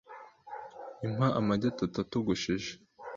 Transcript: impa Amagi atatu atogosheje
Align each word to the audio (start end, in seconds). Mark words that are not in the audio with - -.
impa 1.05 1.27
Amagi 1.39 1.65
atatu 1.73 1.95
atogosheje 2.05 2.71